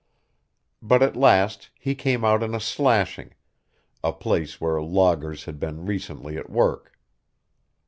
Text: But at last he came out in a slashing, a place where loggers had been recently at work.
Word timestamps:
But 0.81 1.03
at 1.03 1.15
last 1.15 1.69
he 1.79 1.93
came 1.93 2.25
out 2.25 2.41
in 2.41 2.55
a 2.55 2.59
slashing, 2.59 3.35
a 4.03 4.11
place 4.11 4.59
where 4.59 4.81
loggers 4.81 5.45
had 5.45 5.59
been 5.59 5.85
recently 5.85 6.37
at 6.37 6.49
work. 6.49 6.97